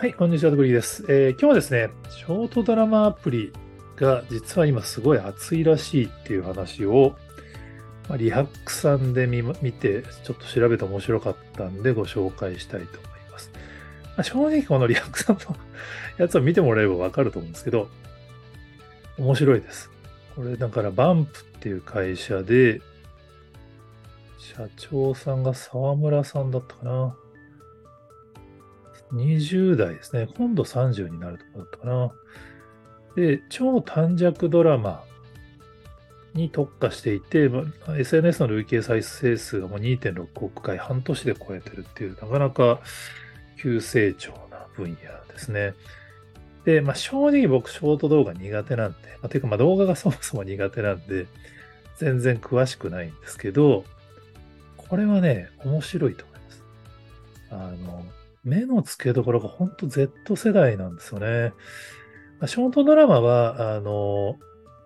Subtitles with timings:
[0.00, 3.52] はい、こんにちは、とくりです、えー、今日はですね、ショートドラマアプリ
[3.96, 7.16] が実は今すごい熱いらしいっていう話を、
[8.08, 13.50] まあ、リハックさんで見見て、ちょっと調べて面白かったんでご紹介したいと思います。
[14.04, 15.56] まあ、正直このリハックさんの
[16.16, 17.88] やつを見てもらえばわかると思うんですけど、
[19.18, 19.90] 面白いです。
[20.36, 22.80] これだからバンプっていう会社で、
[24.38, 27.16] 社長さんが沢村さんだったかな。
[29.12, 30.28] 20代ですね。
[30.36, 32.12] 今度30になるところだったかな。
[33.16, 35.04] で、超短尺ドラマ
[36.34, 37.50] に特化していて、
[37.98, 42.80] SNS の累計再生数がもう2.6億回半年で超えてるっていう、なかなか
[43.60, 44.96] 急成長な分野
[45.32, 45.74] ですね。
[46.64, 51.26] で、まあ、正直僕、ショート動画苦手なんで、まあ、ていうか、ま、動画がそもそも苦手なんで、
[51.96, 53.84] 全然詳しくないんですけど、
[54.76, 56.62] これはね、面白いと思います。
[57.50, 58.04] あの、
[58.48, 61.52] 目の付けどころが本当 Z 世代なんですよね。
[62.40, 64.36] まあ、ショートドラマは、あの、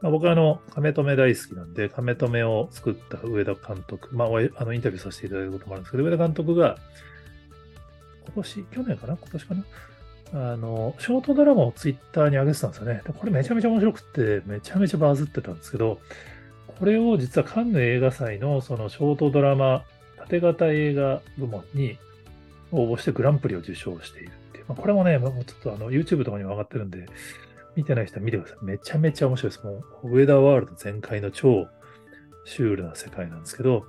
[0.00, 6.76] まあ、僕はあの、亀止め大好きなんで、亀止めを作った上田監督、まあ、あのインタビューさせていただいたこともあるんですけど、上田監督が、
[8.26, 9.16] 今年、去年かな？
[9.16, 9.64] 今年かな？
[10.52, 13.02] あの、ショートドラマをツイッターに上げてたんですよね。
[13.06, 15.98] これめちゃめちゃ面白くて、めちゃめちゃバズってたんですけど、
[16.66, 19.84] これを実はカンヌ映画祭のそのショートドラマ、
[20.18, 21.98] 縦型映画部門に
[22.72, 24.64] 応募してグランプリを受賞しているっていう。
[24.68, 27.06] まあ、これもね、もうちょっとあの YouTube とかにも上がってるんで、
[27.76, 28.64] 見てない人は見てください。
[28.64, 29.64] めちゃめちゃ面白いです。
[29.64, 31.68] もう、ウェダーワールド全開の超
[32.44, 33.84] シュールな世界なんですけど、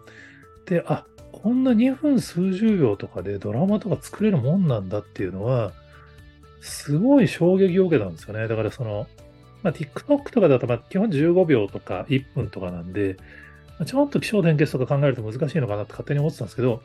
[0.65, 5.71] で、あ、こんな2分数十秒とかでドラマとか作れるもんなんだっていうのは、
[6.61, 8.47] すごい衝撃を受けたんですよね。
[8.47, 9.07] だからその、
[9.63, 13.17] まあ、TikTok とかだとま基本15秒とか1分とかなんで、
[13.85, 16.81] ちょっと気象点結とか考えると難しいのかなって勝手に思ってたんですけど、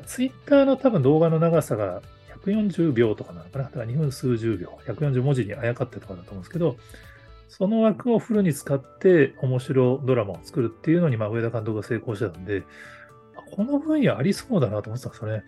[0.00, 2.02] ツイッターの多分動画の長さが
[2.44, 3.64] 140秒とかなのかな。
[3.64, 6.76] だから2分数十秒、140文字にあやかってとかだと思うんですけど、
[7.48, 12.64] その枠をフルに使って面白ドラマを作るっていうのに、まあ、上田監督が成功してたんで、
[13.54, 15.44] この分野ありそうだなと思ってたんですよね。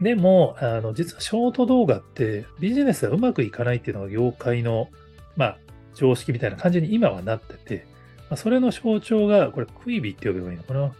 [0.00, 4.88] でも、あの、実はショート動画ってビジネスがうまくいかないっていうのが業界の、
[5.36, 5.58] まあ、
[5.94, 7.86] 常識みたいな感じに今はなってて、
[8.30, 10.92] まあ、それの象徴が、これ、クイビって呼べばいいのかな。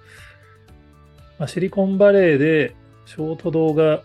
[1.38, 2.74] まあ、シリコンバレーで
[3.06, 4.02] ショート動画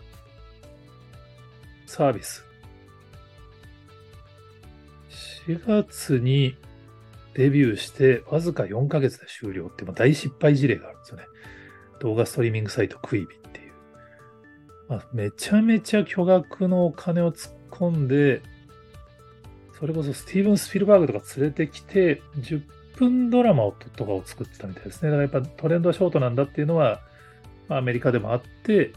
[1.86, 2.46] サービス。
[5.48, 6.56] 4月に
[7.34, 11.26] デビューしてわずか4ヶ月で終了って大失敗事例があるんですよね。
[12.00, 13.74] 動画ストリーミングサイトクイビっていう。
[14.88, 18.42] まあ、めちゃめちゃ巨額のお金を突っ込んで、
[19.80, 22.62] それこそスティーブン・スピルバーグとか連れてきて、10
[22.96, 25.10] 分ドラマをとかを作ってたみたいですね。
[25.10, 27.02] だからやっぱトレンドはショートなんだっていうのは、
[27.70, 28.94] アメリカでもあって、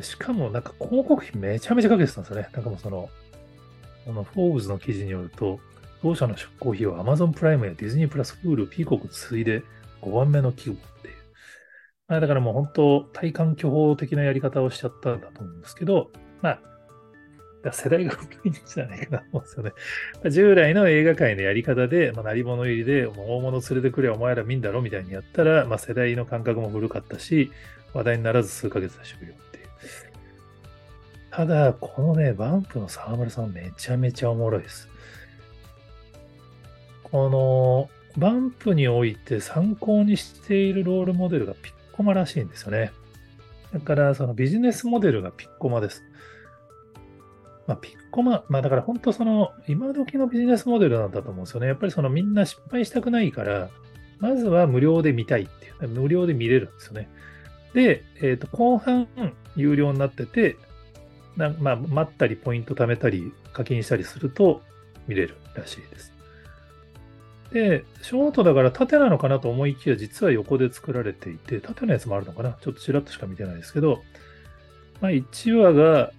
[0.00, 2.48] しかもなんか広告費めちゃめちゃかけてたんですよね。
[2.52, 3.10] なんかもうその、
[4.04, 5.60] このフォーブズの記事によると、
[6.02, 9.62] 同社の出向費は Amazon プライムやディズニープラス、フール、ピーコック次いで
[10.00, 11.14] 5番目の規模っていう。
[12.08, 16.60] まあ、だからもう本当、体感巨峰的なやり方をしちゃったんだと思うんですけど、まあ、
[17.70, 20.30] 世代が古いんじゃないかなと思うんですよね。
[20.30, 27.52] 従来の映画界のやり方で、まあ、鳴り物入りで、大物連れてくれお前ら見んだろみたいにやったら、まあ、世代の感覚も古かったし、
[27.94, 29.66] 話題にならず数ヶ月で終了っていう。
[31.30, 34.88] ただ、このね、バンプの沢村さんめちゃめちゃおもろいです。
[37.04, 42.92] この、バンプにおいて参考にしているロールモデルがピッコマらしいんですよね。
[43.72, 46.02] だから、そのビジネスモデルがピッコマです。
[47.66, 51.68] まあ、ピッコマ、まあだから本当その、今時のビジネスモデルなんだと思うんですよね。
[51.68, 53.70] やっぱりそのみんな失敗したくないから、
[54.18, 57.08] まずは無料で見たいっていう、無料で見れるんですよね。
[57.74, 59.08] で、えっ、ー、と、後半、
[59.56, 60.56] 有料になってて、
[61.36, 64.62] なまあ、待ったり、ポイント貯めたり、課金したりすると
[65.06, 66.12] 見れるらしいです。
[67.52, 74.02] で、ショートだから縦なのかなと思いきや、実は横で作られていて、縦のやつもあるのかなちょっとちらっとしか見てないですけど、
[75.00, 76.12] まあ、1話が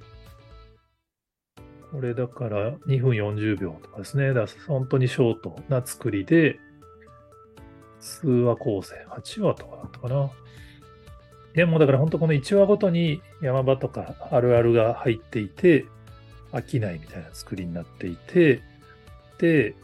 [1.94, 4.34] これだから2分40秒とかですね。
[4.34, 6.60] だから本当にショートな作りで、
[8.00, 10.32] 数話構成、8話とかだったかな。
[11.54, 15.86] でもだから本当この1話ごとに山場とかあるあるが入っていて、
[16.52, 18.64] 飽きないみたいな作りになっていて、
[19.38, 19.76] で、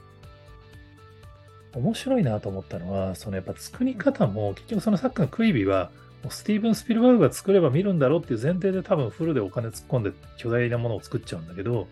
[1.75, 5.91] 面白いなと思ったのは、そのやっぱ作り方も、結局そのさっきのクイビは、
[6.29, 11.87] スティーブン・スピルバーグが作れば見るんだろうっていう前提で多分フルでお金突っ込んで巨大なものを作っちゃうんだけど、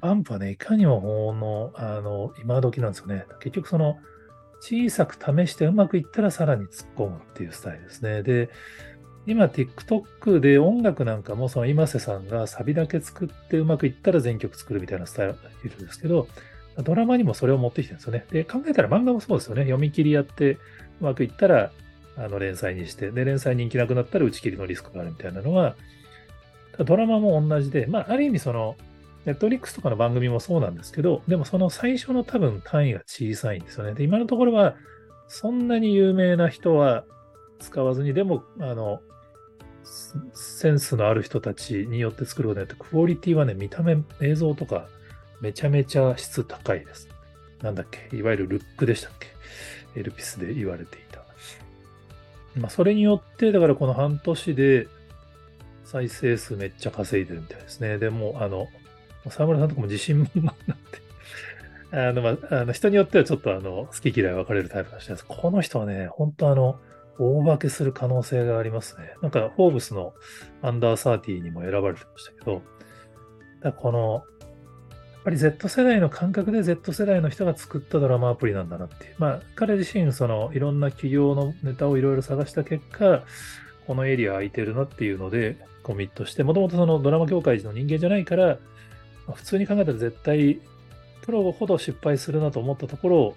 [0.00, 3.26] バンプはね、いかにも法の、あの、今時なんですよね。
[3.40, 3.98] 結局その、
[4.60, 8.22] 小さく試してうまくいったらさらに突っ込むっていうスタイルですね。
[8.22, 8.48] で、
[9.26, 15.36] 今 TikTok で音楽なんかもその今瀬さんがサビだけ作ってうまくいったら全曲作るみたいなスタイル
[15.78, 16.28] ですけど、
[16.82, 18.24] ドラマにもそれを持ってきてるんですよね。
[18.30, 19.62] で、考えたら漫画もそうですよね。
[19.62, 20.58] 読み切りやってう
[21.00, 21.72] まくいったら
[22.16, 25.76] あの連載にして、で、連載人気なくなったら打ち切りのリスクがあるみたいなのは、
[26.78, 28.76] ドラマも同じで、まあ、ある意味その、
[29.24, 33.94] ネットリックスとかの番組もそうなんですけど、でもその最初の多分単位が小さいんですよね。
[33.94, 34.76] で、今のところは、
[35.28, 37.04] そんなに有名な人は
[37.58, 39.00] 使わずに、でも、あの、
[40.34, 44.88] センスのある人たちによって作ることによって、クオリティはね、見た目、映像とか、
[45.40, 47.08] めちゃめちゃ質高いです。
[47.62, 48.14] なんだっけ？
[48.16, 49.28] いわゆるルックでしたっけ？
[49.98, 51.00] エルピスで言われてい。
[52.56, 54.88] まあ、それによって、だからこの半年で
[55.84, 57.98] 再生数めっちゃ稼いでるみたいですね。
[57.98, 58.68] でも、あの、
[59.28, 61.00] 沢村さんとかも自信満々になって、
[62.08, 65.24] あの、まあ、あの人によってはちょっとあの、好き嫌い分かれるタイプの人です。
[65.26, 66.78] この人はね、本当あの、
[67.18, 69.14] 大化けする可能性がありますね。
[69.22, 70.14] なんか、フォーブスの
[70.62, 72.62] アンダーサーティーにも選ばれてましたけど、
[73.62, 74.24] だこの、
[75.24, 79.14] ぱり Z 世代の感覚で Z 世代の人が作ったドラマアプリなんだなっていう。
[79.18, 83.24] まあ、彼自身、その、いろんな企業のネタをいろいろ探した結果、
[83.86, 88.58] このエリア空いてるなっていうので、コミットして、もともとそのドラマ業界の人間じゃないから、
[89.34, 90.60] 普通に考えたら絶対、
[91.22, 93.36] プロほど失敗するなと思ったところを、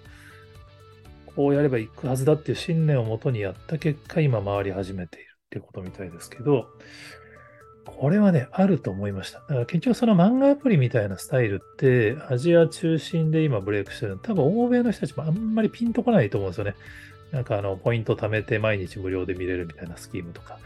[1.36, 6.66] こうやればいくはずだっていう信念をもとにやった結果、今回り始めているっていうことみたいですけど、
[7.96, 9.40] これはね、あると思いました。
[9.40, 16.74] だから結局その漫画アプリみたいなスタイルって、アジア中心で今ブレイクしてる多分欧米の人たちもあんまりピンとこないと思うんですよね。
[17.32, 20.58] なんかあの、ポイント貯めて毎日無料で見れるみたいなスキームとか。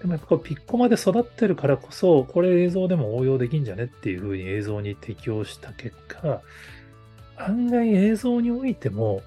[0.00, 6.40] でもやっぱこうピッコマで育ってるからこそ、これ映像でも応用できんじゃねっていう風に映像に適用した結果、
[7.36, 9.22] 案外映像においても、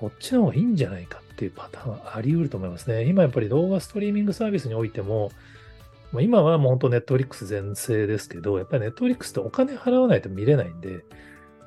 [0.00, 3.04] こっちの方がいいんじゃないかっていうパターンはあり得ると思いますね。
[3.04, 5.30] 今やっぱり動画ストリーミングサービスにおいても、
[6.12, 11.04] ま今はもう本当ネットフリックス全盛ですけど、やっぱりネットフリックスってお金払わないと見れないんで、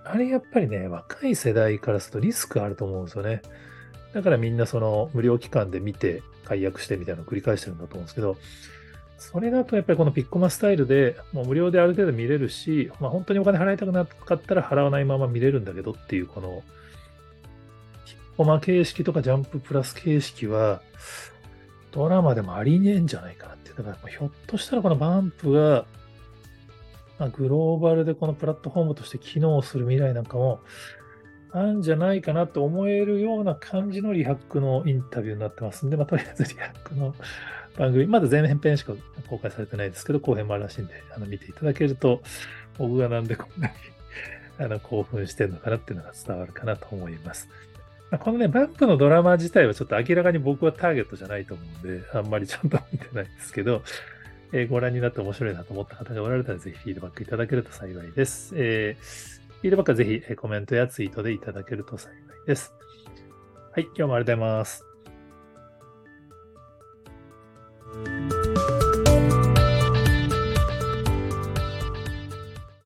[0.03, 3.41] あれやっぱりね、若い世代からするとリスクあると思うんですよね。
[4.13, 8.37] だからみんなその無料期間で見て解約してみたいなのを繰り返してるんだと思うんですけど、
[9.17, 16.63] それだとやっぱりこのピッコマスタイルでもう無料である程度見れるし、まあ、本当にお金払いたくなかったら払わないまま見れるんだけどっていうこの
[18.05, 20.81] ピッコマ形式とかジャンププラス形式は
[21.95, 23.71] ドラマでもありねえんじゃないかなって。
[23.71, 25.85] だからひょっとしたらこのバンプが、
[27.17, 30.59] まあ、グローバルでこのプラットフォームとして機能する未来なんかも
[31.51, 37.15] あるんじゃないかなと思えるような感じのリハックのインタビューになってますんで、まあ、とりあえずリハックの
[37.77, 38.93] 番組、まだ前編しか
[39.29, 42.21] 公開されてないですけど、後編もあるらしいんで、あの見ていただけると、
[42.77, 43.73] 僕がなんでこんなに
[44.59, 47.49] あの興奮してるのかなっていうのが伝わるかなと思います。
[48.19, 53.81] このね、バックのドラマ自体はちょっと明らかに僕はターゲットじゃないと思うんで、あんまりちゃんと見てないんですけど、
[54.51, 58.53] えー、ご覧になって面白いなと思った方がおられたら、ぜひフィードバックいただけると幸いです。
[58.55, 59.03] えー、
[59.61, 62.15] フィードバックはぜひ、えコメントやツイートでいただけると幸い
[62.47, 62.73] です。
[63.73, 64.65] はい、今日もありがとうございま
[68.29, 68.34] す。